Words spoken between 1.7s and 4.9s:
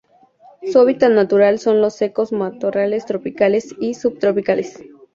los secos matorrales tropicales y subtropicales.